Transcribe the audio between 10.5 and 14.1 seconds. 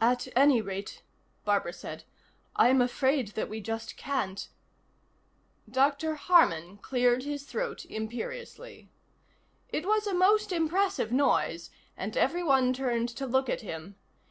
impressive noise, and everyone turned to look at him.